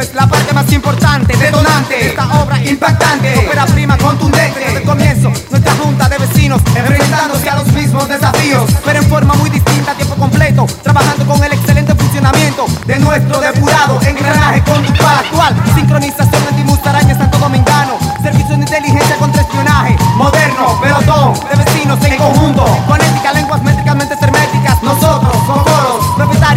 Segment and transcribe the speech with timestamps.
[0.00, 4.60] es la parte más importante, detonante de esta obra impactante, ópera prima contundente.
[4.60, 9.34] Desde el comienzo, nuestra junta de vecinos enfrentándose a los mismos desafíos, pero en forma
[9.34, 15.18] muy distinta, a tiempo completo, trabajando con el excelente funcionamiento de nuestro depurado engranaje conductual
[15.18, 16.27] actual, sincronización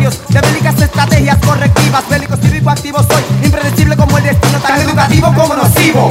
[0.02, 5.34] propietarios de bélicas estrategias correctivas, bélicos cívico activo, soy impredecible como el destino, tan educativo
[5.34, 6.10] como nocivo.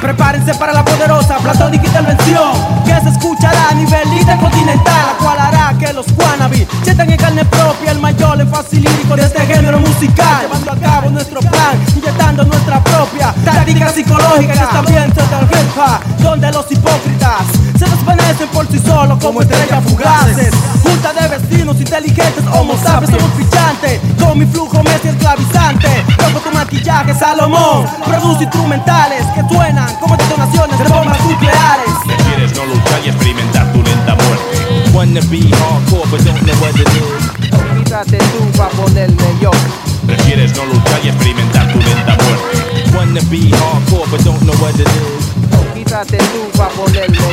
[0.00, 2.52] Prepárense para la poderosa platónica intervención
[2.84, 7.44] que se escuchará a nivel intercontinental, la cual hará que los wannabe sientan en carne
[7.46, 12.44] propia el mayor énfasis lírico de este género musical, llevando a cabo nuestro plan, inyectando
[12.44, 17.46] nuestra propia táctica psicológica en este ambiente del donde los hipócritas
[17.78, 18.63] se desvanecen por
[18.94, 20.54] sí solos como estrellas fugaces.
[20.82, 25.88] Junta de vecinos inteligentes, homo sapiens, somos fichantes, con mi flujo medio esclavizante.
[26.16, 31.94] Toco tu maquillaje, Salomón, produce instrumentales que suenan como detonaciones de bombas nucleares.
[32.06, 34.90] Prefieres no luchar y experimentar tu lenta muerte.
[34.92, 37.44] Wanna be hardcore but don't know what it is.
[37.78, 39.50] Quítate tú pa' ponerme yo.
[40.06, 42.96] Prefieres no luchar y experimentar tu lenta muerte.
[42.96, 45.74] Wanna be hardcore but don't know what it is.
[45.74, 47.23] Quítate tú pa' ponerme yo.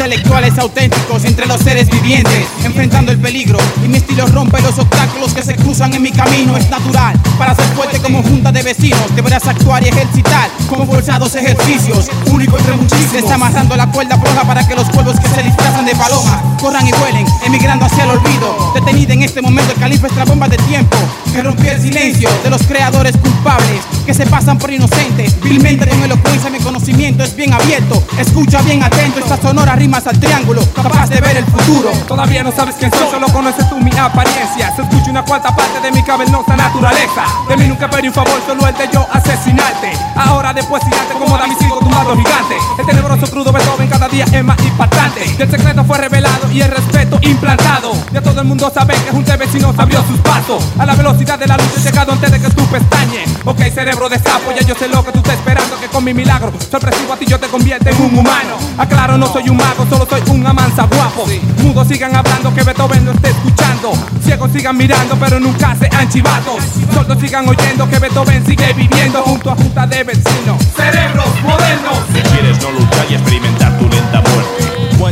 [0.00, 3.58] Intelectuales auténticos entre los seres vivientes, enfrentando el peligro.
[3.84, 6.56] Y mi estilo rompe los obstáculos que se cruzan en mi camino.
[6.56, 11.34] Es natural, para ser fuerte como junta de vecinos, deberás actuar y ejercitar con forzados
[11.34, 12.08] ejercicios.
[12.32, 13.10] Único entre muchísimos.
[13.10, 16.49] Se está amarrando la cuerda floja para que los pueblos que se disfrazan de paloma
[16.60, 18.72] corran y vuelen, emigrando hacia el olvido.
[18.74, 20.96] Detenida en este momento el califa es la bomba de tiempo
[21.32, 25.40] que rompió el silencio de los creadores culpables que se pasan por inocentes.
[25.40, 28.02] Vilmente con elocuencia mi conocimiento es bien abierto.
[28.18, 31.90] Escucha bien atento estas sonoras rimas al triángulo, capaz de ver el futuro.
[32.06, 34.74] Todavía no sabes quién soy, solo conoces tú mi apariencia.
[34.76, 37.24] Se escucha una cuarta parte de mi cavernosa naturaleza.
[37.48, 39.92] De mí nunca pedí un favor, solo el de yo asesinarte.
[40.14, 42.56] Ahora después tirarte como da mis hijos tumbado gigante.
[42.78, 43.69] El tenebroso crudo cada
[44.10, 45.24] día es más impactante.
[45.38, 47.92] Y el secreto fue revelado y el respeto implantado.
[48.12, 50.62] Ya todo el mundo sabe que un vecino abrió sus pasos.
[50.78, 53.24] A la velocidad de la luz he llegado antes de que tú pestañe.
[53.44, 55.78] Ok, cerebro de sapo, ya yo sé lo que tú estás esperando.
[55.80, 58.56] Que con mi milagro sorpresivo a ti yo te convierte en un humano.
[58.78, 61.26] Aclaro, no soy un mago, solo soy un amansa guapo.
[61.62, 63.92] Mudos sigan hablando que Beethoven no esté escuchando.
[64.22, 66.62] Ciegos sigan mirando, pero nunca sean chivatos.
[66.92, 70.62] Sordos sigan oyendo que Beethoven sigue viviendo junto a junta de vecinos.
[70.76, 71.98] Cerebros modernos.
[72.12, 73.59] Prefieres no luchar y experimentar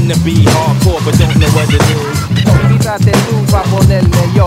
[0.09, 2.17] Wanna be hardcore but don't know what it is.
[2.73, 4.47] Quítate tú pa' ponerme yo.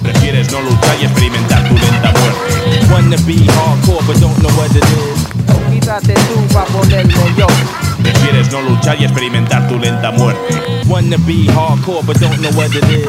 [0.00, 2.86] Prefieres no luchar y experimentar tu lenta muerte.
[2.92, 5.26] Wanna be hardcore but don't know what it is.
[5.72, 7.48] Quítate tú pa' ponerme yo.
[8.00, 10.84] Prefieres no luchar y experimentar tu lenta muerte.
[10.86, 13.08] Wanna be hardcore but don't know what it is.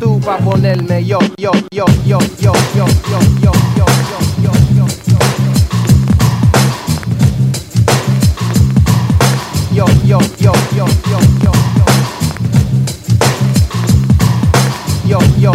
[0.00, 4.31] Tú pa' ponerme yo, yo, yo, yo, yo, yo, yo, yo, yo,